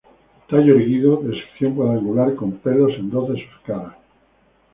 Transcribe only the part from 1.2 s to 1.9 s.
sección